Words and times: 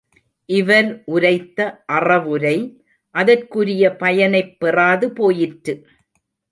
இவர் 0.49 1.03
உரைத்த 1.05 1.59
அறவுரை 1.85 2.55
அதற்குரிய 3.15 3.95
பயனைப் 3.95 4.59
பெறாது 4.59 5.11
போயிற்று. 5.11 5.75